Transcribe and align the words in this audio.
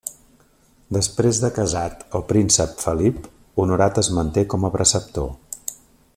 Després 0.95 1.41
de 1.43 1.51
casat 1.57 2.01
el 2.19 2.25
príncep 2.31 2.75
Felip, 2.87 3.29
Honorat 3.65 4.01
es 4.05 4.11
manté 4.21 4.49
com 4.55 4.67
a 4.67 4.73
preceptor. 4.79 5.31